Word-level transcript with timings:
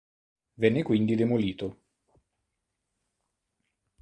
Venne 0.55 0.81
quindi 0.81 1.13
demolito. 1.13 1.77